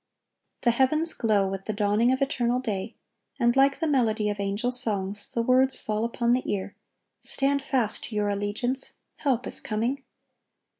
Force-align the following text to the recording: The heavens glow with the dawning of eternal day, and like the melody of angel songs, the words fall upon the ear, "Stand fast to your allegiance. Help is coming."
The 0.61 0.71
heavens 0.71 1.13
glow 1.13 1.47
with 1.47 1.65
the 1.65 1.73
dawning 1.73 2.11
of 2.11 2.23
eternal 2.23 2.59
day, 2.59 2.95
and 3.39 3.55
like 3.55 3.77
the 3.79 3.85
melody 3.85 4.31
of 4.31 4.39
angel 4.39 4.71
songs, 4.71 5.27
the 5.29 5.43
words 5.43 5.79
fall 5.79 6.03
upon 6.05 6.33
the 6.33 6.51
ear, 6.51 6.75
"Stand 7.19 7.61
fast 7.61 8.05
to 8.05 8.15
your 8.15 8.27
allegiance. 8.27 8.97
Help 9.17 9.45
is 9.45 9.61
coming." 9.61 10.03